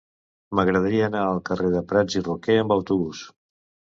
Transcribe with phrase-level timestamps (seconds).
[0.59, 3.21] M'agradaria anar al carrer de Prats i Roquer amb autobús.